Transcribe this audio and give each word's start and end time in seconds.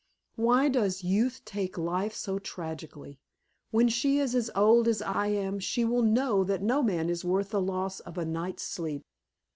Why 0.35 0.67
does 0.67 1.03
youth 1.03 1.45
take 1.45 1.77
life 1.77 2.15
so 2.15 2.39
tragically? 2.39 3.19
When 3.69 3.87
she 3.87 4.17
is 4.17 4.33
as 4.33 4.49
old 4.55 4.87
as 4.87 5.03
I 5.03 5.27
am 5.27 5.59
she 5.59 5.85
will 5.85 6.01
know 6.01 6.43
that 6.43 6.63
no 6.63 6.81
man 6.81 7.07
is 7.07 7.23
worth 7.23 7.51
the 7.51 7.61
loss 7.61 7.99
of 7.99 8.17
a 8.17 8.25
night's 8.25 8.63
sleep." 8.63 9.03